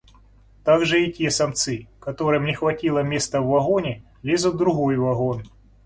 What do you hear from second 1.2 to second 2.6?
самцы, которым не